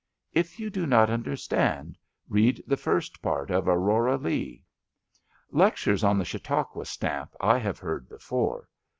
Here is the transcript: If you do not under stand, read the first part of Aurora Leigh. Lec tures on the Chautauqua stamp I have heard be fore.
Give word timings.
If 0.33 0.59
you 0.59 0.71
do 0.71 0.87
not 0.87 1.11
under 1.11 1.35
stand, 1.35 1.95
read 2.27 2.63
the 2.65 2.75
first 2.75 3.21
part 3.21 3.51
of 3.51 3.67
Aurora 3.67 4.17
Leigh. 4.17 4.63
Lec 5.53 5.75
tures 5.75 6.03
on 6.03 6.17
the 6.17 6.25
Chautauqua 6.25 6.85
stamp 6.85 7.35
I 7.39 7.59
have 7.59 7.77
heard 7.77 8.09
be 8.09 8.17
fore. 8.17 8.67